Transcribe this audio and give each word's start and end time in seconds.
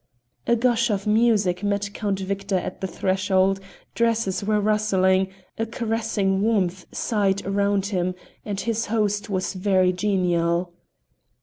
A 0.47 0.55
gush 0.55 0.89
of 0.89 1.05
music 1.05 1.61
met 1.61 1.91
Count 1.93 2.19
Victor 2.21 2.57
at 2.57 2.81
the 2.81 2.87
threshold; 2.87 3.59
dresses 3.93 4.43
were 4.43 4.59
rustling, 4.59 5.27
a 5.59 5.67
caressing 5.67 6.41
warmth 6.41 6.87
sighed 6.91 7.45
round 7.45 7.85
him, 7.93 8.15
and 8.43 8.59
his 8.59 8.87
host 8.87 9.29
was 9.29 9.53
very 9.53 9.93
genial. 9.93 10.73